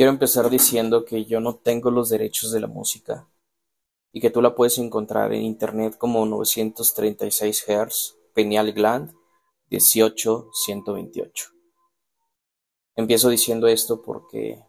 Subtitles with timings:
[0.00, 3.28] Quiero empezar diciendo que yo no tengo los derechos de la música
[4.12, 9.12] y que tú la puedes encontrar en internet como 936 Hz, Pineal Gland
[9.68, 11.50] 18128.
[12.96, 14.64] Empiezo diciendo esto porque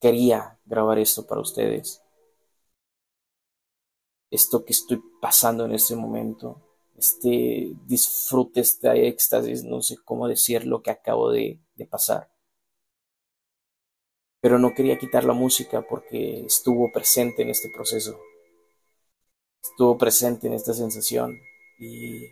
[0.00, 2.00] quería grabar esto para ustedes.
[4.30, 6.62] Esto que estoy pasando en este momento,
[6.96, 12.33] este disfrute, este éxtasis, no sé cómo decir lo que acabo de, de pasar
[14.44, 18.20] pero no quería quitar la música porque estuvo presente en este proceso,
[19.62, 21.40] estuvo presente en esta sensación
[21.78, 22.26] y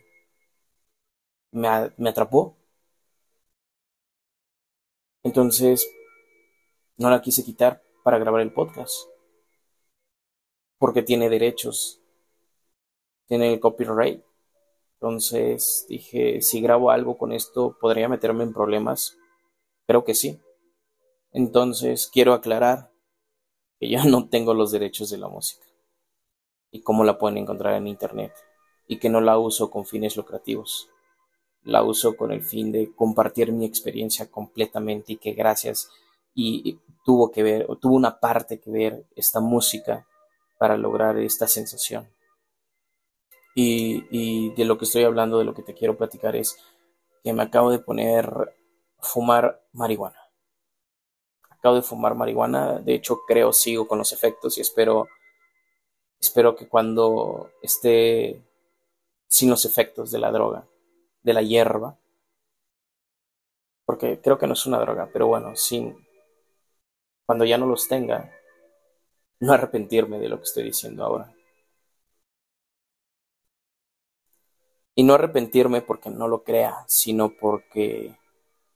[1.52, 1.69] me,
[2.10, 2.55] atrapó.
[5.22, 5.91] Entonces,
[6.98, 9.08] no la quise quitar para grabar el podcast,
[10.77, 12.02] porque tiene derechos,
[13.27, 14.22] tiene el copyright.
[14.97, 19.16] Entonces dije, si grabo algo con esto, ¿podría meterme en problemas?
[19.86, 20.38] Creo que sí.
[21.32, 22.91] Entonces, quiero aclarar
[23.78, 25.66] que yo no tengo los derechos de la música
[26.70, 28.33] y cómo la pueden encontrar en Internet
[28.86, 30.88] y que no la uso con fines lucrativos.
[31.62, 35.91] La uso con el fin de compartir mi experiencia completamente y que gracias
[36.34, 40.06] y tuvo que ver, tuvo una parte que ver esta música
[40.58, 42.08] para lograr esta sensación.
[43.55, 46.56] Y, y de lo que estoy hablando, de lo que te quiero platicar es
[47.22, 48.56] que me acabo de poner
[48.98, 50.22] fumar marihuana
[51.62, 55.06] acabo de fumar marihuana, de hecho creo sigo con los efectos y espero
[56.19, 58.42] espero que cuando esté
[59.28, 60.66] sin los efectos de la droga,
[61.22, 61.96] de la hierba,
[63.84, 66.04] porque creo que no es una droga, pero bueno, sin
[67.27, 68.32] cuando ya no los tenga,
[69.38, 71.32] no arrepentirme de lo que estoy diciendo ahora.
[74.97, 78.16] Y no arrepentirme porque no lo crea, sino porque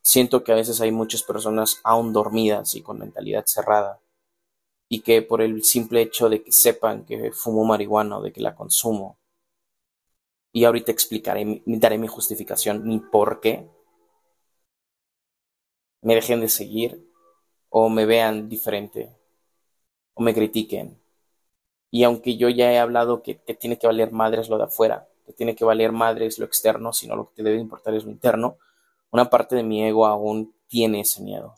[0.07, 4.01] Siento que a veces hay muchas personas aún dormidas y con mentalidad cerrada,
[4.89, 8.41] y que por el simple hecho de que sepan que fumo marihuana o de que
[8.41, 9.19] la consumo,
[10.53, 13.69] y ahorita explicaré, daré mi justificación, ni por qué,
[16.03, 17.05] me dejen de seguir
[17.69, 19.19] o me vean diferente
[20.15, 21.01] o me critiquen.
[21.91, 25.09] Y aunque yo ya he hablado que, que tiene que valer madres lo de afuera,
[25.27, 28.13] que tiene que valer madres lo externo, sino lo que te debe importar es lo
[28.13, 28.59] interno,
[29.17, 31.55] una parte de mi ego aún tiene ese miedo.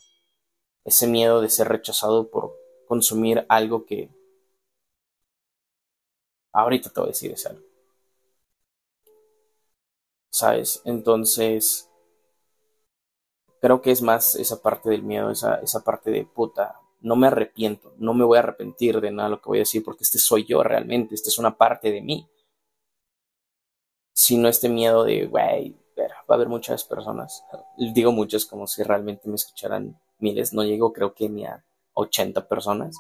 [0.84, 2.54] Ese miedo de ser rechazado por
[2.86, 4.10] consumir algo que...
[6.52, 7.64] Ahorita te voy a decir ese algo.
[10.30, 10.80] ¿Sabes?
[10.84, 11.90] Entonces...
[13.60, 16.80] Creo que es más esa parte del miedo, esa, esa parte de puta.
[17.00, 19.82] No me arrepiento, no me voy a arrepentir de nada lo que voy a decir
[19.82, 22.28] porque este soy yo realmente, esta es una parte de mí.
[24.12, 27.44] Sino este miedo de, güey, va a haber muchas personas,
[27.76, 31.64] digo muchas como si realmente me escucharan miles, no llego creo que ni a
[31.94, 32.96] 80 personas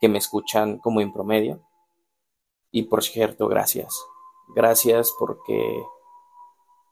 [0.00, 1.60] que me escuchan como en promedio.
[2.70, 3.96] Y por cierto, gracias.
[4.54, 5.82] Gracias porque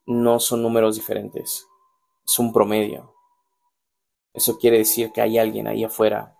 [0.06, 1.66] no son números diferentes,
[2.24, 3.14] es un promedio.
[4.32, 6.36] Eso quiere decir que hay alguien ahí afuera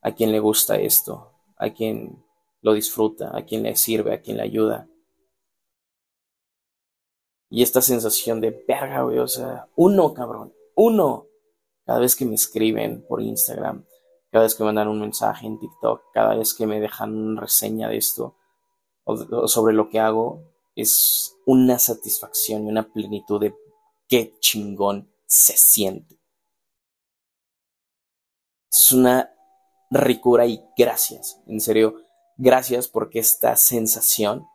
[0.00, 2.24] a quien le gusta esto, a quien
[2.62, 4.88] lo disfruta, a quien le sirve, a quien le ayuda.
[7.50, 11.26] Y esta sensación de verga, güey, o sea, uno, cabrón, uno.
[11.84, 13.84] Cada vez que me escriben por Instagram,
[14.30, 17.40] cada vez que me mandan un mensaje en TikTok, cada vez que me dejan una
[17.40, 18.36] reseña de esto
[19.02, 20.44] o, sobre lo que hago,
[20.76, 23.56] es una satisfacción y una plenitud de
[24.08, 26.20] qué chingón se siente.
[28.70, 29.34] Es una
[29.90, 31.96] ricura y gracias, en serio,
[32.36, 34.46] gracias porque esta sensación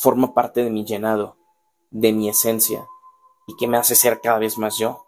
[0.00, 1.36] forma parte de mi llenado,
[1.90, 2.86] de mi esencia,
[3.46, 5.06] y que me hace ser cada vez más yo,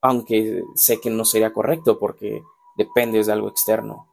[0.00, 2.42] aunque sé que no sería correcto porque
[2.76, 4.08] depende de algo externo.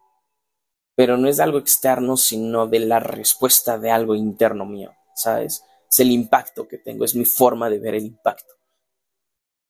[0.96, 5.64] Pero no es de algo externo, sino de la respuesta de algo interno mío, ¿sabes?
[5.90, 8.54] Es el impacto que tengo, es mi forma de ver el impacto.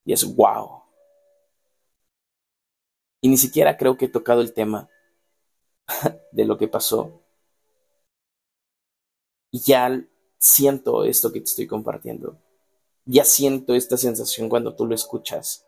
[0.06, 0.84] Y es wow.
[3.22, 4.90] Y ni siquiera creo que he tocado el tema
[6.32, 7.22] de lo que pasó.
[9.52, 9.90] Y ya
[10.40, 12.38] siento esto que te estoy compartiendo.
[13.06, 15.66] Ya siento esta sensación cuando tú lo escuchas,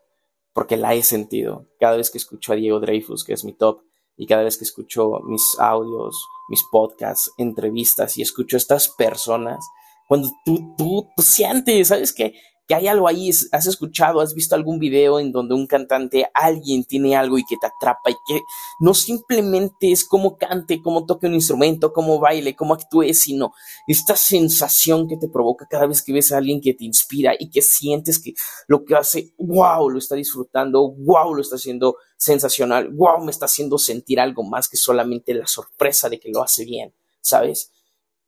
[0.52, 1.66] porque la he sentido.
[1.78, 3.82] Cada vez que escucho a Diego Dreyfus, que es mi top,
[4.16, 9.64] y cada vez que escucho mis audios, mis podcasts, entrevistas y escucho a estas personas,
[10.08, 12.34] cuando tú, tú, tú sientes, ¿sabes qué?
[12.66, 16.84] Que hay algo ahí, has escuchado, has visto algún video en donde un cantante, alguien
[16.84, 18.40] tiene algo y que te atrapa y que
[18.80, 23.52] no simplemente es como cante, como toque un instrumento, como baile, como actúe, sino
[23.86, 27.50] esta sensación que te provoca cada vez que ves a alguien que te inspira y
[27.50, 28.34] que sientes que
[28.68, 33.46] lo que hace, wow, lo está disfrutando, wow, lo está haciendo sensacional, wow, me está
[33.46, 37.72] haciendo sentir algo más que solamente la sorpresa de que lo hace bien, ¿sabes?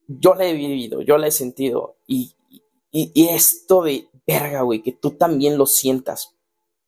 [0.08, 2.34] Yo la he vivido, yo la he sentido y,
[2.90, 6.34] y, esto de verga, güey, que tú también lo sientas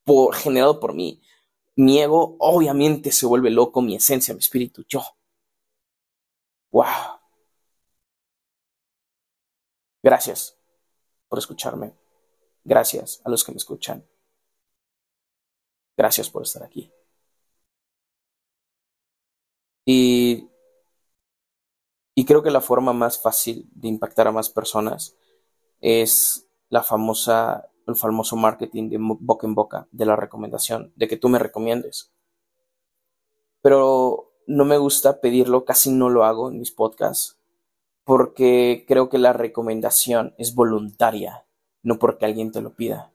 [0.04, 1.22] por, generado por mí.
[1.76, 5.02] Mi ego obviamente se vuelve loco, mi esencia, mi espíritu, yo.
[6.70, 7.18] Wow.
[10.02, 10.56] Gracias
[11.28, 11.94] por escucharme.
[12.64, 14.06] Gracias a los que me escuchan.
[15.96, 16.92] Gracias por estar aquí.
[19.84, 20.48] Y,
[22.14, 25.16] y creo que la forma más fácil de impactar a más personas
[25.80, 31.16] es la famosa, el famoso marketing de boca en boca, de la recomendación, de que
[31.16, 32.12] tú me recomiendes.
[33.62, 37.38] Pero no me gusta pedirlo, casi no lo hago en mis podcasts,
[38.04, 41.46] porque creo que la recomendación es voluntaria,
[41.82, 43.12] no porque alguien te lo pida.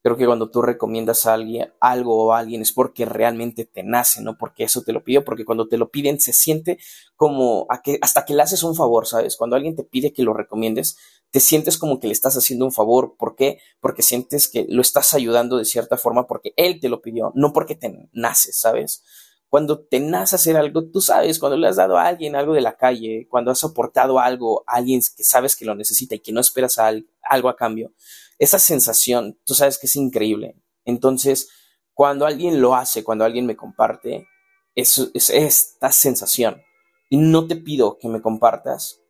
[0.00, 3.82] Creo que cuando tú recomiendas a alguien algo o a alguien es porque realmente te
[3.82, 6.78] nace, no porque eso te lo pido, porque cuando te lo piden se siente
[7.16, 9.36] como a que, hasta que le haces un favor, ¿sabes?
[9.36, 10.96] Cuando alguien te pide que lo recomiendes,
[11.30, 13.16] te sientes como que le estás haciendo un favor.
[13.18, 13.60] ¿Por qué?
[13.80, 17.52] Porque sientes que lo estás ayudando de cierta forma porque él te lo pidió, no
[17.52, 19.02] porque te nace, ¿sabes?
[19.48, 22.60] Cuando te nace hacer algo, tú sabes, cuando le has dado a alguien algo de
[22.60, 26.32] la calle, cuando has aportado algo a alguien que sabes que lo necesita y que
[26.32, 27.92] no esperas algo a cambio,
[28.38, 30.56] esa sensación, tú sabes que es increíble.
[30.84, 31.48] Entonces,
[31.94, 34.28] cuando alguien lo hace, cuando alguien me comparte,
[34.74, 36.62] es, es esta sensación.
[37.08, 39.00] Y no te pido que me compartas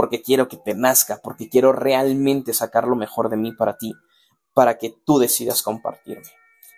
[0.00, 3.92] porque quiero que te nazca, porque quiero realmente sacar lo mejor de mí para ti,
[4.54, 6.24] para que tú decidas compartirme.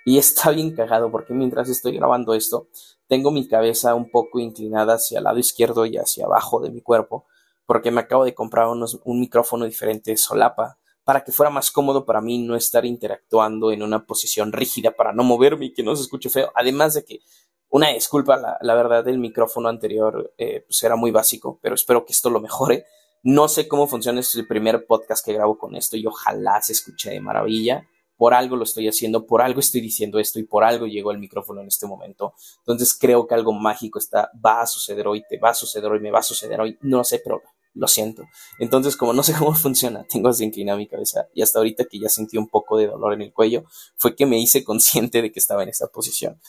[0.04, 2.66] Y está bien cagado porque mientras estoy grabando esto,
[3.06, 6.80] tengo mi cabeza un poco inclinada hacia el lado izquierdo y hacia abajo de mi
[6.80, 7.26] cuerpo,
[7.64, 12.20] porque me acabo de comprar un micrófono diferente solapa, para que fuera más cómodo para
[12.20, 16.02] mí no estar interactuando en una posición rígida para no moverme y que no se
[16.02, 16.50] escuche feo.
[16.56, 17.20] Además de que,
[17.69, 22.12] una disculpa, la, verdad, el micrófono anterior eh, pues era muy básico, pero espero que
[22.12, 22.84] esto lo mejore.
[23.24, 26.60] No sé cómo funciona, este es el primer podcast que grabo con esto y ojalá
[26.60, 27.88] se escuche de maravilla.
[28.16, 31.19] Por algo lo estoy haciendo, por algo estoy diciendo esto y por algo llegó el
[31.19, 32.34] micrófono en este momento.
[32.58, 36.00] Entonces creo que algo mágico está, va a suceder hoy, te va a suceder hoy,
[36.00, 36.76] me va a suceder hoy.
[36.82, 37.42] No sé, pero
[37.74, 38.24] lo siento.
[38.58, 42.00] Entonces, como no sé cómo funciona, tengo así inclinada mi cabeza y hasta ahorita que
[42.00, 43.64] ya sentí un poco de dolor en el cuello,
[43.96, 46.40] fue que me hice consciente de que estaba en esta posición.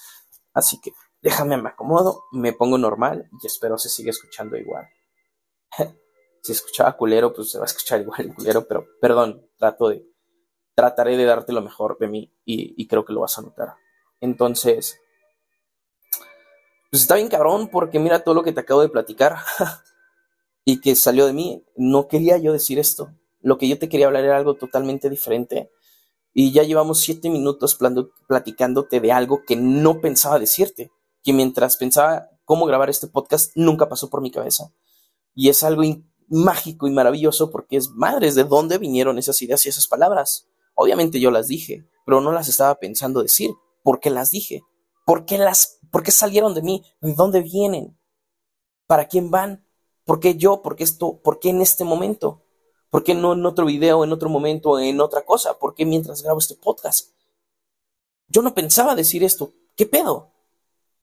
[0.53, 0.91] Así que
[1.21, 4.87] déjame, me acomodo, me pongo normal y espero se siga escuchando igual.
[6.43, 10.05] si escuchaba culero, pues se va a escuchar igual culero, pero perdón, trato de,
[10.75, 13.75] trataré de darte lo mejor de mí y, creo que lo vas a notar.
[14.19, 14.99] Entonces,
[16.91, 19.37] pues está bien cabrón porque mira todo lo que te acabo de platicar
[20.65, 21.65] y que salió de mí.
[21.75, 23.09] No quería yo decir esto.
[23.41, 25.71] Lo que yo te quería hablar era algo totalmente diferente.
[26.33, 27.77] Y ya llevamos siete minutos
[28.27, 30.91] platicándote de algo que no pensaba decirte.
[31.23, 34.71] Que mientras pensaba cómo grabar este podcast, nunca pasó por mi cabeza.
[35.35, 35.83] Y es algo
[36.33, 40.47] mágico y maravilloso porque es madres de dónde vinieron esas ideas y esas palabras.
[40.73, 43.51] Obviamente yo las dije, pero no las estaba pensando decir.
[43.83, 44.63] ¿Por qué las dije?
[45.05, 46.83] ¿Por qué las, por qué salieron de mí?
[47.01, 47.97] ¿De dónde vienen?
[48.87, 49.65] ¿Para quién van?
[50.05, 50.61] ¿Por qué yo?
[50.61, 51.19] ¿Por qué esto?
[51.21, 52.43] ¿Por qué en este momento?
[52.89, 55.57] ¿Por qué no en otro video, en otro momento, en otra cosa?
[55.59, 57.11] ¿Por qué mientras grabo este podcast?
[58.27, 59.53] Yo no pensaba decir esto.
[59.75, 60.31] ¿Qué pedo?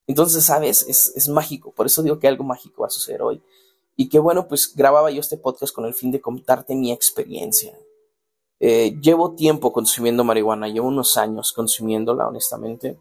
[0.06, 0.84] Entonces, ¿sabes?
[0.88, 1.72] Es, es mágico.
[1.72, 3.42] Por eso digo que algo mágico va a suceder hoy.
[4.00, 7.78] Y que bueno, pues grababa yo este podcast con el fin de contarte mi experiencia.
[8.58, 12.98] Eh, llevo tiempo consumiendo marihuana, llevo unos años consumiéndola, honestamente.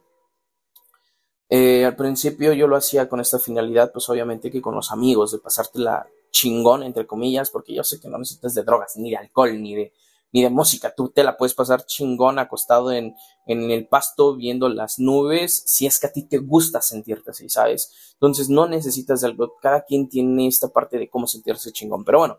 [1.48, 5.32] Eh, al principio yo lo hacía con esta finalidad, pues obviamente que con los amigos,
[5.32, 9.16] de pasártela chingón, entre comillas, porque yo sé que no necesitas de drogas, ni de
[9.16, 9.94] alcohol, ni de
[10.32, 10.94] ni de música.
[10.96, 15.86] Tú te la puedes pasar chingón acostado en, en el pasto viendo las nubes si
[15.86, 18.14] es que a ti te gusta sentirte así, ¿sabes?
[18.14, 19.56] Entonces no necesitas de algo.
[19.62, 22.04] Cada quien tiene esta parte de cómo sentirse chingón.
[22.04, 22.38] Pero bueno,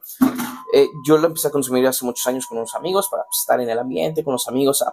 [0.73, 3.61] eh, yo lo empecé a consumir hace muchos años con unos amigos para pues, estar
[3.61, 4.85] en el ambiente, con los amigos,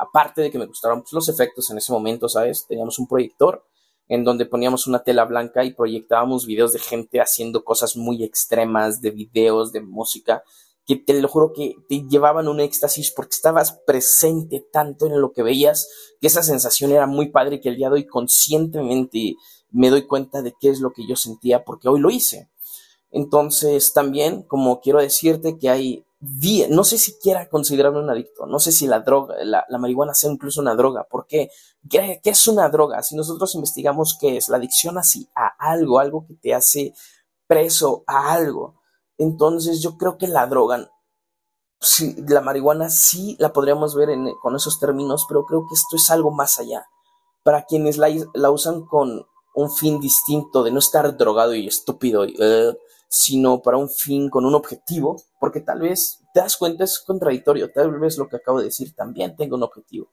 [0.00, 2.66] aparte de que me gustaron pues, los efectos en ese momento, ¿sabes?
[2.66, 3.66] Teníamos un proyector
[4.08, 9.00] en donde poníamos una tela blanca y proyectábamos videos de gente haciendo cosas muy extremas,
[9.00, 10.42] de videos, de música
[10.86, 15.32] que te lo juro que te llevaban un éxtasis porque estabas presente tanto en lo
[15.32, 15.88] que veías,
[16.20, 19.36] que esa sensación era muy padre que el día de hoy conscientemente
[19.70, 22.50] me doy cuenta de qué es lo que yo sentía porque hoy lo hice.
[23.10, 26.04] Entonces también, como quiero decirte que hay
[26.70, 30.30] no sé si quiera considerarme un adicto, no sé si la droga, la, marihuana sea
[30.30, 31.50] incluso una droga, ¿por qué?
[31.90, 32.20] ¿qué?
[32.22, 33.02] es una droga?
[33.02, 36.94] Si nosotros investigamos qué es, la adicción así a algo, algo que te hace
[37.48, 38.81] preso a algo,
[39.22, 40.90] entonces yo creo que la droga,
[41.80, 44.10] sí, la marihuana sí la podríamos ver
[44.42, 46.86] con esos términos, pero creo que esto es algo más allá.
[47.42, 52.76] Para quienes la, usan con un fin distinto de no estar drogado y estúpido, eh,
[53.08, 57.70] sino para un fin con un objetivo, porque tal vez te das cuenta es contradictorio,
[57.72, 60.08] tal vez lo que acabo de decir también tenga un objetivo.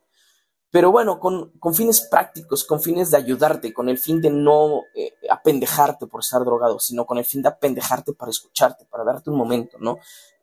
[0.72, 5.14] Pero bueno, con, fines prácticos, con fines de ayudarte, con el fin de no eh,
[5.30, 9.38] apendejarte por estar drogado, sino con el fin de apendejarte para escucharte, para darte un
[9.38, 9.98] momento, ¿no?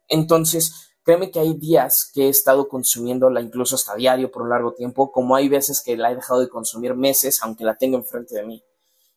[0.09, 4.73] Entonces, créeme que hay días que he estado consumiéndola incluso hasta diario por un largo
[4.73, 8.35] tiempo, como hay veces que la he dejado de consumir meses, aunque la tengo enfrente
[8.35, 8.65] de mí.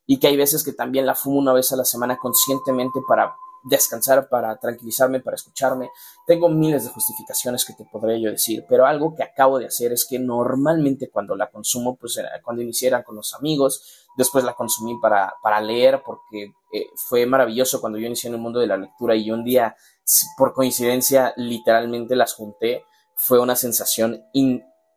[0.06, 3.36] Y que hay veces que también la fumo una vez a la semana conscientemente para
[3.64, 5.90] descansar, para tranquilizarme, para escucharme.
[6.26, 9.92] Tengo miles de justificaciones que te podré yo decir, pero algo que acabo de hacer
[9.92, 14.54] es que normalmente cuando la consumo, pues era cuando inicié con los amigos, después la
[14.54, 18.68] consumí para, para leer, porque eh, fue maravilloso cuando yo inicié en el mundo de
[18.68, 19.76] la lectura y un día,
[20.38, 22.86] por coincidencia, literalmente las junté,
[23.16, 24.24] fue una sensación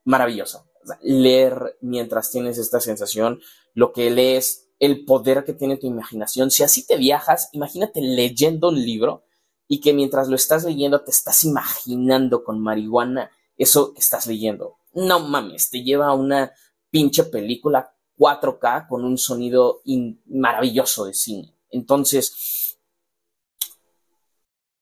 [0.04, 0.64] maravillosa.
[1.00, 3.40] leer mientras tienes esta sensación,
[3.74, 6.50] lo que lees el poder que tiene tu imaginación.
[6.50, 9.22] Si así te viajas, imagínate leyendo un libro
[9.68, 14.78] y que mientras lo estás leyendo te estás imaginando con marihuana eso que estás leyendo.
[14.92, 16.52] No mames, te lleva a una
[16.90, 19.82] pinche película 4K con un sonido
[20.26, 21.54] maravilloso de cine.
[21.70, 22.76] Entonces,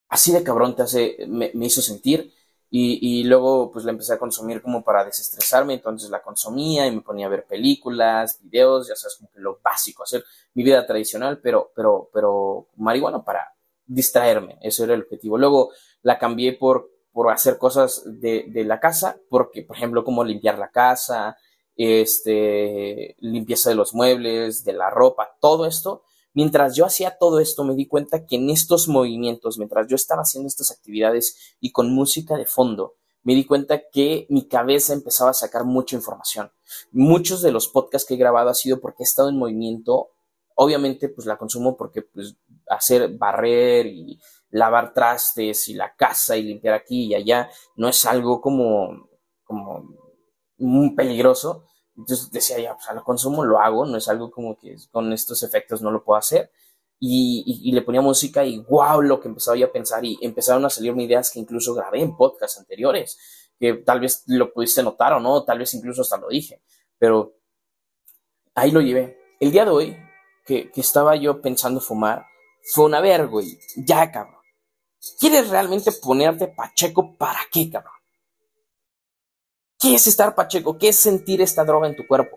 [0.08, 2.32] así de cabrón te hace, me hizo sentir.
[2.72, 7.02] Y, luego pues la empecé a consumir como para desestresarme, entonces la consumía y me
[7.02, 10.24] ponía a ver películas, videos, ya sabes, como que lo básico, hacer
[10.54, 13.52] mi vida tradicional, pero, pero, pero marihuana para
[13.84, 15.36] distraerme, eso era el objetivo.
[15.36, 15.70] Luego
[16.02, 20.56] la cambié por, por hacer cosas de, de la casa, porque, por ejemplo, como limpiar
[20.56, 21.36] la casa,
[21.76, 27.64] este, limpieza de los muebles, de la ropa, todo esto, Mientras yo hacía todo esto,
[27.64, 31.92] me di cuenta que en estos movimientos, mientras yo estaba haciendo estas actividades y con
[31.92, 36.50] música de fondo, me di cuenta que mi cabeza empezaba a sacar mucha información.
[36.92, 40.10] Muchos de los podcasts que he grabado ha sido porque he estado en movimiento.
[40.54, 42.36] Obviamente, pues la consumo porque pues,
[42.68, 44.18] hacer barrer y
[44.50, 49.08] lavar trastes y la casa y limpiar aquí y allá no es algo como,
[49.44, 49.84] como
[50.58, 51.64] muy peligroso,
[52.00, 55.12] entonces decía, ya, pues a lo consumo lo hago, no es algo como que con
[55.12, 56.50] estos efectos no lo puedo hacer.
[56.98, 60.70] Y, le ponía música y wow, lo que empezaba yo a pensar y empezaron a
[60.70, 63.18] salirme ideas que incluso grabé en podcasts anteriores,
[63.58, 66.62] que tal vez lo pudiste notar o no, tal vez incluso hasta lo dije,
[66.98, 67.36] pero
[68.54, 69.18] ahí lo llevé.
[69.40, 69.96] El día de hoy,
[70.44, 72.26] que, estaba yo pensando fumar,
[72.62, 73.58] fue una verga, güey.
[73.76, 74.42] Ya, cabrón.
[75.18, 77.99] ¿Quieres realmente ponerte pacheco para qué, cabrón?
[79.80, 80.76] ¿Qué es estar pacheco?
[80.76, 82.36] ¿Qué es sentir esta droga en tu cuerpo?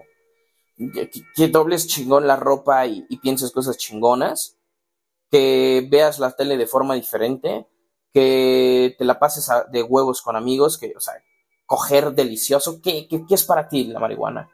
[1.35, 4.57] Que, dobles chingón la ropa y, pienses cosas chingonas,
[5.29, 7.67] que veas la tele de forma diferente,
[8.13, 11.15] que te la pases de huevos con amigos, que, o sea,
[11.65, 12.81] coger delicioso.
[12.81, 14.50] ¿Qué, ¿Qué, qué, es para ti la marihuana?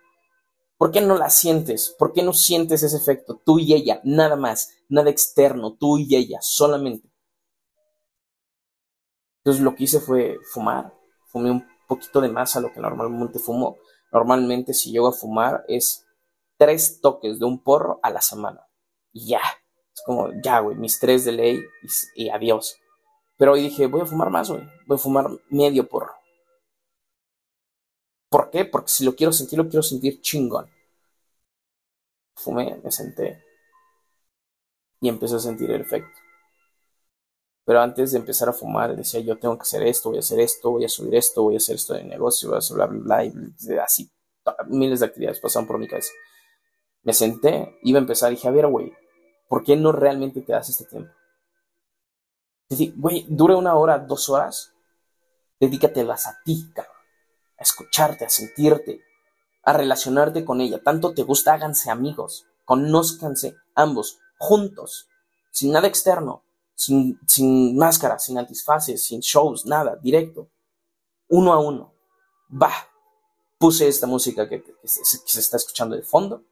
[0.76, 1.96] ¿Por qué no la sientes?
[2.00, 3.40] ¿Por qué no sientes ese efecto?
[3.46, 7.08] Tú y ella, nada más, nada externo, tú y ella, solamente.
[9.40, 10.94] Entonces lo que hice fue fumar,
[11.28, 13.78] fumé un poquito de más a lo que normalmente fumo.
[14.14, 16.06] Normalmente si llego a fumar es
[16.58, 18.66] tres toques de un porro a la semana.
[19.12, 19.42] Y ya.
[19.94, 21.62] Es como, ya, güey, mis tres de ley
[22.16, 22.78] y, adiós.
[23.38, 24.64] Pero hoy dije, voy a fumar más, güey.
[24.88, 26.14] Voy a fumar medio porro.
[28.30, 28.64] ¿Por qué?
[28.66, 30.70] Porque si lo quiero sentir, lo quiero sentir chingón.
[32.36, 33.44] Fumé, me senté
[35.02, 36.18] y empecé a sentir el efecto.
[37.70, 40.40] Pero antes de empezar a fumar, decía yo tengo que hacer esto, voy a hacer
[40.40, 42.88] esto, voy a subir esto, voy a hacer esto de negocio, voy a hacer bla,
[42.88, 43.32] bla, y
[43.80, 44.10] así.
[44.70, 46.12] Miles de actividades pasaron por mi cabeza.
[47.04, 48.92] Me senté, iba a empezar y dije, a ver, güey,
[49.48, 51.14] ¿por qué no realmente te das este tiempo?
[52.70, 54.74] Dije, güey, dure una hora, dos horas,
[55.60, 56.96] dedícatelas a ti, cabrón.
[57.60, 59.00] A escucharte, a sentirte,
[59.62, 60.82] a relacionarte con ella.
[60.82, 62.48] Tanto te gusta, háganse amigos.
[62.66, 65.08] Conózcanse ambos, juntos,
[65.52, 66.49] sin nada externo
[66.80, 70.50] sin, sin máscara, sin antisfaces, sin shows, nada, directo,
[71.28, 71.94] uno a uno.
[72.50, 72.72] Va,
[73.58, 76.46] puse esta música que, se, está escuchando de fondo,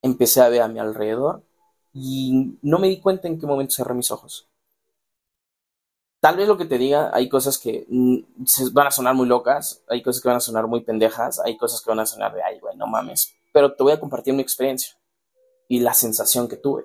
[0.00, 1.44] empecé a ver a mi alrededor
[1.92, 4.48] y no me di cuenta en qué momento cerré mis ojos.
[6.20, 8.18] Tal vez lo que te diga, hay cosas que mm,
[8.72, 11.82] van a sonar muy locas, hay cosas que van a sonar muy pendejas, hay cosas
[11.82, 13.34] que van a sonar de, ay, güey, no mames.
[13.52, 14.96] Pero te voy a compartir mi experiencia
[15.68, 16.84] y la sensación que tuve.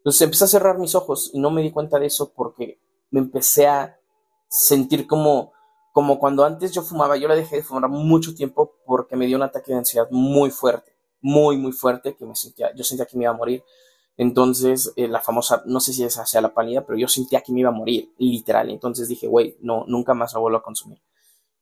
[0.00, 2.80] Entonces empecé a cerrar mis ojos y no me di cuenta de eso porque
[3.10, 3.98] me empecé a
[4.48, 5.52] sentir como,
[5.92, 9.36] como cuando antes yo fumaba, yo la dejé de fumar mucho tiempo porque me dio
[9.36, 13.16] un ataque de ansiedad muy fuerte, muy, muy fuerte, que me sentía, yo sentía que
[13.18, 13.62] me iba a morir.
[14.16, 17.52] Entonces, eh, la famosa, no sé si esa sea la pálida, pero yo sentía que
[17.52, 18.70] me iba a morir, literal.
[18.70, 21.00] Entonces dije, güey, no, nunca más la vuelvo a consumir.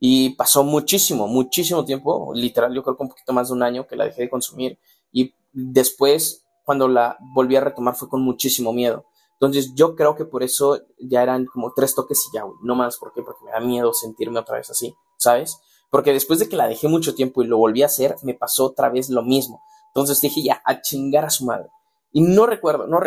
[0.00, 3.86] Y pasó muchísimo, muchísimo tiempo, literal, yo creo que un poquito más de un año
[3.86, 4.78] que la dejé de consumir.
[5.12, 9.06] Y después, cuando la volví a retomar, fue con muchísimo miedo.
[9.40, 12.44] Entonces, yo creo que por eso ya eran como tres toques y ya.
[12.62, 13.22] No más, ¿por qué?
[13.22, 15.58] Porque me da miedo sentirme otra vez así, ¿sabes?
[15.90, 18.66] Porque después de que la dejé mucho tiempo y lo volví a hacer, me pasó
[18.66, 19.62] otra vez lo mismo.
[19.94, 21.70] Entonces dije, ya, a chingar a su madre.
[22.12, 23.00] Y no recuerdo, no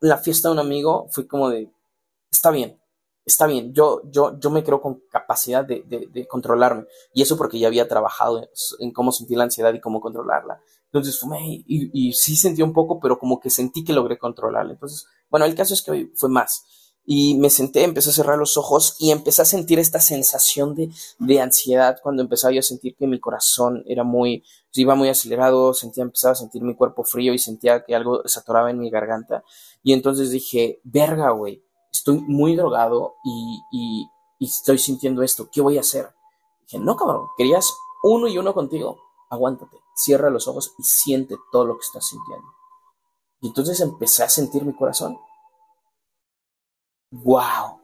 [0.00, 1.70] la fiesta de un amigo fue como de,
[2.28, 2.80] está bien,
[3.24, 6.86] está bien, yo, yo, yo me creo con capacidad de, de, controlarme.
[7.14, 8.48] Y eso porque ya había trabajado
[8.80, 10.60] en, cómo sentir la ansiedad y cómo controlarla.
[10.86, 14.72] Entonces fumé y, y, sí sentí un poco, pero como que sentí que logré controlarla.
[14.72, 16.64] Entonces, bueno, el caso es que fue más.
[17.04, 20.90] Y me senté, empecé a cerrar los ojos y empecé a sentir esta sensación de,
[21.18, 24.42] de ansiedad cuando empezaba yo a sentir que mi corazón era muy,
[24.80, 28.40] iba muy acelerado, sentía, empezaba a sentir mi cuerpo frío y sentía que algo se
[28.40, 29.44] atoraba en mi garganta.
[29.82, 34.06] Y entonces dije, verga, güey, estoy muy drogado y, y,
[34.38, 36.10] estoy sintiendo esto, ¿qué voy a hacer?
[36.62, 38.98] Dije, no, cabrón, querías uno y uno contigo,
[39.30, 42.46] aguántate, cierra los ojos y siente todo lo que estás sintiendo.
[43.40, 45.16] Y entonces empecé a sentir mi corazón.
[47.10, 47.80] ¡Wow!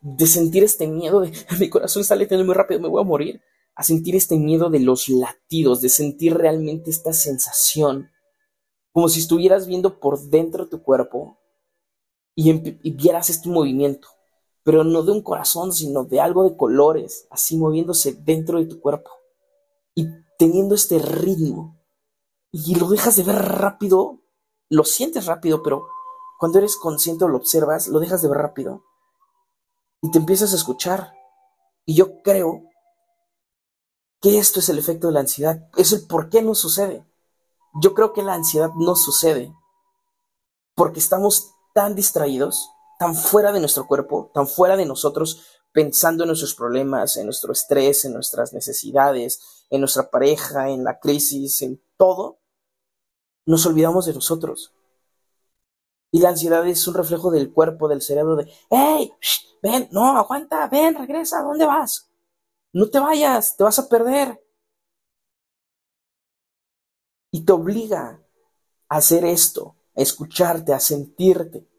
[0.00, 3.42] De sentir este miedo de mi corazón está latiendo muy rápido, me voy a morir
[3.80, 8.10] a sentir este miedo de los latidos, de sentir realmente esta sensación,
[8.92, 11.38] como si estuvieras viendo por dentro de tu cuerpo
[12.34, 12.52] y,
[12.90, 14.08] vieras este movimiento,
[14.62, 18.80] pero no de un corazón, sino de algo de colores, así moviéndose dentro de tu
[18.80, 19.10] cuerpo
[19.94, 20.06] y
[20.40, 21.78] teniendo este ritmo.
[22.50, 24.22] Y lo dejas de ver rápido,
[24.70, 25.86] lo sientes rápido, pero
[26.38, 28.82] cuando eres consciente o lo observas, lo dejas de ver rápido
[30.00, 31.12] y te empiezas a escuchar.
[31.84, 32.62] Y yo creo
[34.22, 37.06] que esto es el efecto de la ansiedad, es el por qué no sucede.
[37.82, 39.54] Yo creo que la ansiedad no sucede
[40.74, 46.28] porque estamos tan distraídos, tan fuera de nuestro cuerpo, tan fuera de nosotros, pensando en
[46.28, 51.80] nuestros problemas, en nuestro estrés, en nuestras necesidades, en nuestra pareja, en la crisis, en
[51.96, 52.40] todo,
[53.46, 54.74] nos olvidamos de nosotros.
[56.10, 59.12] Y la ansiedad es un reflejo del cuerpo, del cerebro, de, hey,
[59.62, 62.10] ven, no, aguanta, ven, regresa, ¿dónde vas?
[62.72, 64.42] No te vayas, te vas a perder.
[67.30, 68.20] Y te obliga
[68.88, 71.69] a hacer esto, a escucharte, a sentirte,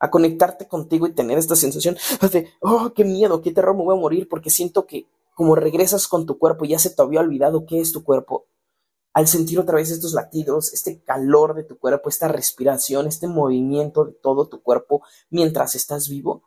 [0.00, 1.96] a conectarte contigo y tener esta sensación
[2.32, 6.08] de, oh, qué miedo, qué terror, me voy a morir, porque siento que como regresas
[6.08, 8.46] con tu cuerpo, ya se te había olvidado qué es tu cuerpo,
[9.12, 14.04] al sentir otra vez estos latidos, este calor de tu cuerpo, esta respiración, este movimiento
[14.04, 16.44] de todo tu cuerpo mientras estás vivo,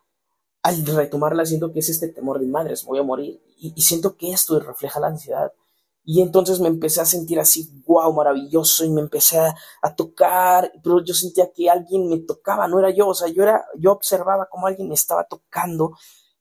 [0.63, 3.41] al retomarla siento que es este temor de madres, voy a morir.
[3.57, 5.51] Y, siento que esto refleja la ansiedad.
[6.05, 9.55] Y entonces me empecé a sentir así, wow, maravilloso, y me empecé a,
[9.95, 13.63] tocar, pero yo sentía que alguien me tocaba, no era yo, o sea, yo era,
[13.77, 15.93] yo observaba como alguien me estaba tocando,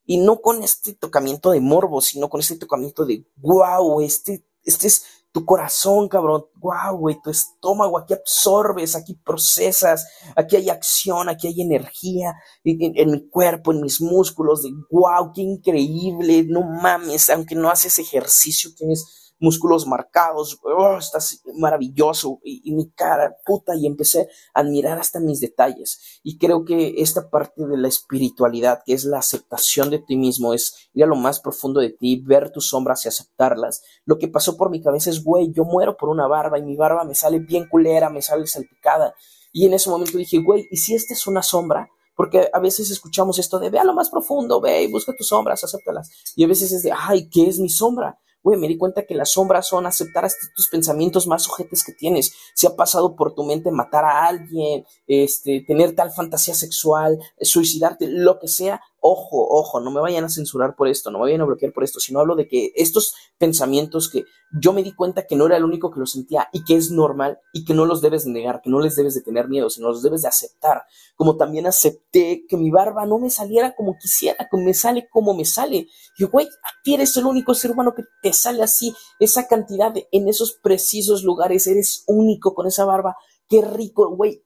[0.05, 4.89] y no con este tocamiento de morbo, sino con este tocamiento de wow, este, este
[4.89, 11.29] es tu corazón, cabrón, wow, güey, tu estómago, aquí absorbes, aquí procesas, aquí hay acción,
[11.29, 17.31] aquí hay energía en, mi cuerpo, en mis músculos, de wow, qué increíble, no mames,
[17.31, 23.87] aunque no haces ejercicio, tienes músculos marcados, oh, estás maravilloso, y, mi cara, puta, y
[23.87, 26.21] empecé a admirar hasta mis detalles.
[26.23, 30.55] Y creo que esta parte de la espiritualidad, que es la aceptación de ti mismo,
[30.55, 33.83] es ir a lo más profundo de ti, ver tus sombras y aceptarlas.
[34.05, 36.77] Lo que pasó por mi cabeza es, güey, yo muero por una barba y mi
[36.77, 39.13] barba me sale bien culera, me sale salpicada.
[39.53, 41.91] Y en ese momento dije, güey, ¿y si esta es una sombra?
[42.15, 45.27] Porque a veces escuchamos esto de ve a lo más profundo, ve y busca tus
[45.27, 46.11] sombras, acéptalas.
[46.37, 48.21] Y a veces es de, ay, ¿qué es mi sombra?
[48.43, 51.93] Güey, me di cuenta que las sombras son aceptar hasta tus pensamientos más sujetes que
[51.93, 52.35] tienes.
[52.55, 58.09] Si ha pasado por tu mente matar a alguien, este, tener tal fantasía sexual, suicidarte,
[58.09, 61.41] lo que sea, ojo, ojo, no me vayan a censurar por esto, no me vayan
[61.41, 65.27] a bloquear por esto, sino hablo de que estos pensamientos que yo me di cuenta
[65.27, 67.85] que no era el único que los sentía y que es normal y que no
[67.85, 70.85] los debes negar, que no les debes de tener miedo, sino los debes de aceptar.
[71.17, 75.35] Como también acepté que mi barba no me saliera como quisiera, que me sale como
[75.35, 75.89] me sale.
[76.17, 80.29] Y güey, aquí eres el único ser humano que te sale así, esa cantidad en
[80.29, 83.17] esos precisos lugares, eres único con esa barba
[83.53, 84.43] qué rico, güey,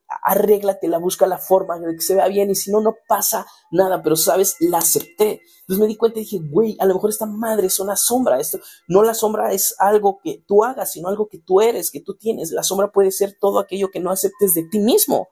[0.82, 4.02] la busca la forma de que se vea bien y si no, no pasa nada,
[4.02, 5.42] pero sabes, la acepté.
[5.60, 8.40] Entonces me di cuenta y dije, güey, a lo mejor esta madre es una sombra,
[8.40, 12.00] esto, no la sombra es algo que tú hagas, sino algo que tú eres, que
[12.00, 12.50] tú tienes.
[12.50, 15.28] La sombra puede ser todo aquello que no aceptes de ti mismo.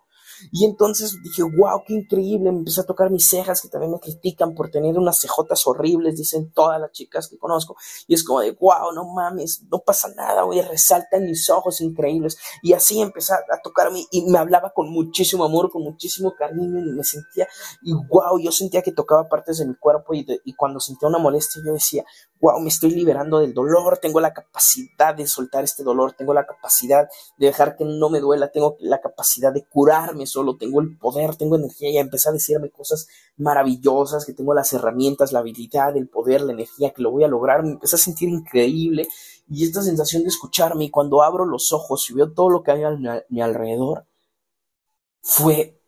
[0.53, 2.53] Y entonces dije, wow, qué increíble.
[2.53, 6.17] Me empecé a tocar mis cejas, que también me critican por tener unas cejotas horribles,
[6.17, 7.77] dicen todas las chicas que conozco.
[8.07, 12.39] Y es como de, wow, no mames, no pasa nada, güey, resaltan mis ojos increíbles.
[12.63, 16.93] Y así empecé a tocarme y me hablaba con muchísimo amor, con muchísimo cariño y
[16.93, 17.49] me sentía,
[17.83, 21.19] y wow, yo sentía que tocaba partes de mi cuerpo y, y cuando sentía una
[21.19, 22.05] molestia yo decía,
[22.41, 26.47] wow, me estoy liberando del dolor, tengo la capacidad de soltar este dolor, tengo la
[26.47, 30.97] capacidad de dejar que no me duela, tengo la capacidad de curarme solo, tengo el
[30.97, 35.97] poder, tengo energía y empecé a decirme cosas maravillosas, que tengo las herramientas, la habilidad,
[35.97, 39.09] el poder, la energía, que lo voy a lograr, me empecé a sentir increíble
[39.49, 42.73] y esta sensación de escucharme y cuando abro los ojos y veo todo lo que
[42.73, 44.07] hay a mi alrededor,
[45.23, 45.81] fue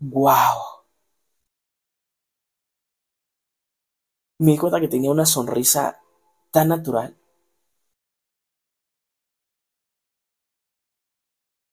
[0.00, 0.80] wow.
[4.38, 6.00] Me di cuenta que tenía una sonrisa
[6.50, 7.19] tan natural.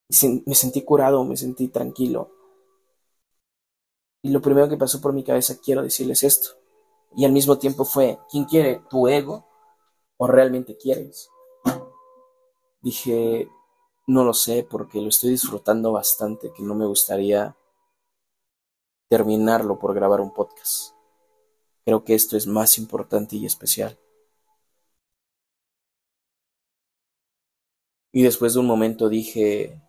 [0.10, 2.32] Me sentí curado, me sentí tranquilo.
[4.22, 6.50] Y lo primero que pasó por mi cabeza, quiero decirles esto.
[7.16, 8.82] Y al mismo tiempo fue, ¿quién quiere?
[8.90, 9.46] ¿Tu ego?
[10.18, 11.30] ¿O realmente quieres?
[12.82, 13.50] Dije,
[14.08, 17.56] no lo sé, porque lo estoy disfrutando bastante, que no me gustaría
[19.10, 20.94] terminarlo por grabar un podcast.
[21.86, 23.98] Creo que esto es más importante y especial.
[28.12, 29.82] Y después de un momento dije,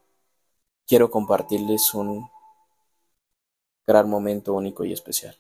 [0.89, 2.29] quiero compartirles un
[3.87, 5.37] gran momento único y especial.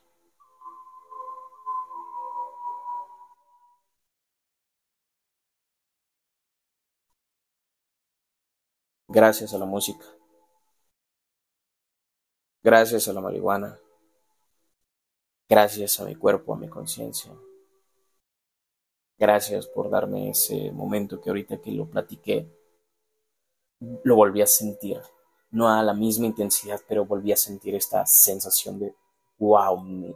[9.08, 10.04] Gracias a la música.
[12.62, 13.78] Gracias a la marihuana.
[15.48, 17.32] Gracias a mi cuerpo, a mi conciencia.
[19.18, 22.46] Gracias por darme ese momento que ahorita que lo platiqué
[24.04, 25.00] lo volví a sentir.
[25.50, 28.94] No a la misma intensidad, pero volví a sentir esta sensación de
[29.38, 30.14] wow.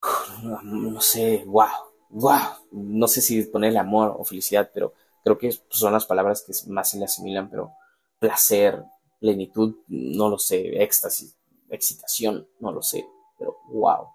[0.42, 1.68] No, sé, wow,
[2.10, 2.40] wow.
[2.72, 6.90] No sé si ponerle amor o felicidad, pero creo que son las palabras que más
[6.90, 7.72] se le asimilan, pero
[8.18, 8.82] placer,
[9.20, 11.36] plenitud, no lo sé, éxtasis,
[11.68, 13.06] excitación, no lo sé,
[13.38, 14.08] pero wow.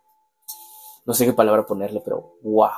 [1.05, 2.69] No sé qué palabra ponerle, pero wow.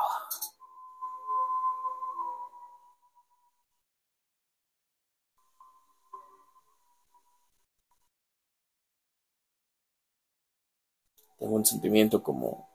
[11.55, 12.67] Un sentimiento como,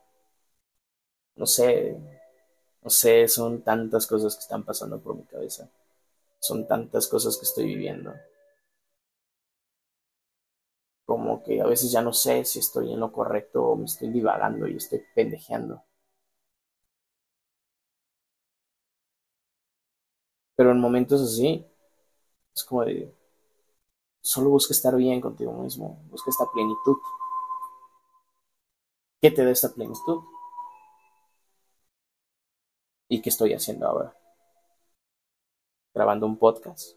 [1.36, 1.98] no sé,
[2.82, 5.70] no sé, son tantas cosas que están pasando por mi cabeza,
[6.40, 8.14] son tantas cosas que estoy viviendo,
[11.04, 14.08] como que a veces ya no sé si estoy en lo correcto o me estoy
[14.08, 15.84] divagando y estoy pendejeando.
[20.56, 21.66] Pero en momentos así,
[22.54, 23.14] es como de,
[24.20, 26.96] solo busca estar bien contigo mismo, busca esta plenitud.
[29.22, 30.24] ¿Qué te da esta plenitud?
[33.08, 34.16] ¿Y qué estoy haciendo ahora?
[35.94, 36.96] Grabando un podcast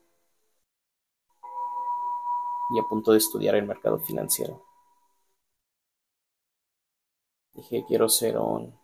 [2.75, 4.65] y a punto de estudiar el mercado financiero.
[7.53, 8.75] Dije, quiero ser un,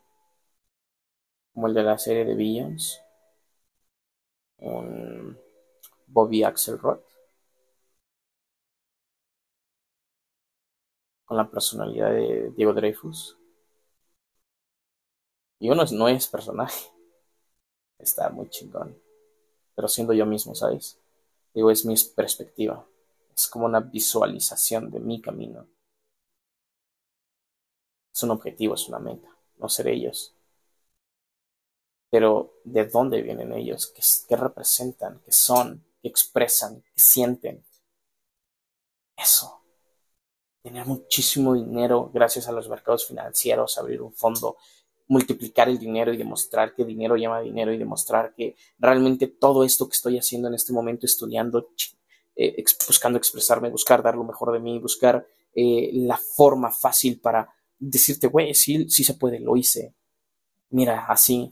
[1.52, 3.02] como el de la serie de Billions,
[4.58, 5.36] un
[6.06, 7.02] Bobby Axelrod,
[11.32, 13.38] con la personalidad de Diego Dreyfus.
[15.60, 16.90] Y uno no es personaje.
[17.98, 19.02] Está muy chingón.
[19.74, 21.00] Pero siendo yo mismo, ¿sabes?
[21.54, 22.86] Digo, es mi perspectiva.
[23.34, 25.68] Es como una visualización de mi camino.
[28.14, 29.30] Es un objetivo, es una meta.
[29.58, 30.36] No ser ellos.
[32.10, 33.88] Pero ¿de dónde vienen ellos?
[33.88, 35.22] ¿Qué, qué representan?
[35.24, 35.82] ¿Qué son?
[36.02, 36.82] ¿Qué expresan?
[36.82, 37.64] ¿Qué sienten?
[39.16, 39.61] Eso
[40.62, 44.58] tener muchísimo dinero gracias a los mercados financieros, abrir un fondo,
[45.08, 49.88] multiplicar el dinero y demostrar que dinero llama dinero y demostrar que realmente todo esto
[49.88, 51.70] que estoy haciendo en este momento, estudiando,
[52.36, 57.54] eh, buscando expresarme, buscar dar lo mejor de mí, buscar eh, la forma fácil para
[57.78, 59.96] decirte, güey, sí, sí se puede, lo hice.
[60.70, 61.52] Mira, así.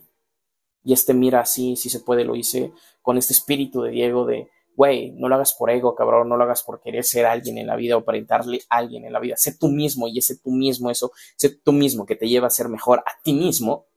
[0.82, 4.48] Y este mira así, sí se puede, lo hice con este espíritu de Diego de
[4.80, 7.66] güey, no lo hagas por ego, cabrón, no lo hagas por querer ser alguien en
[7.66, 9.36] la vida o aparentarle a alguien en la vida.
[9.36, 12.50] Sé tú mismo y ese tú mismo, eso, sé tú mismo que te lleva a
[12.50, 13.88] ser mejor a ti mismo,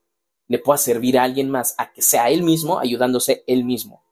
[0.50, 4.04] le pueda servir a alguien más a que sea él mismo, ayudándose él mismo.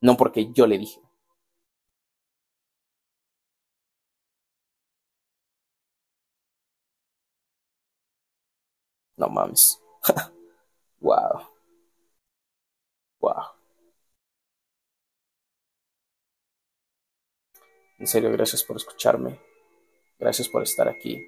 [0.00, 1.00] No porque yo le dije.
[9.18, 9.78] No mames.
[11.00, 11.48] wow.
[13.20, 13.55] Wow.
[17.98, 19.40] En serio, gracias por escucharme.
[20.18, 21.26] Gracias por estar aquí.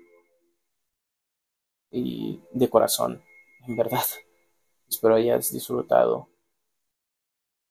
[1.91, 3.23] Y de corazón,
[3.67, 4.05] en verdad,
[4.89, 6.29] espero hayas disfrutado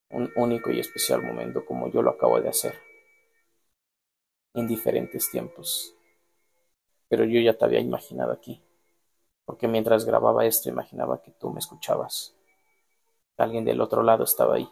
[0.10, 2.80] un único y especial momento como yo lo acabo de hacer
[4.54, 5.94] en diferentes tiempos.
[7.10, 8.64] Pero yo ya te había imaginado aquí,
[9.46, 12.36] porque mientras grababa esto imaginaba que tú me escuchabas.
[13.38, 14.68] Alguien del otro lado estaba ahí.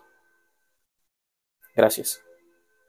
[1.76, 2.25] Gracias.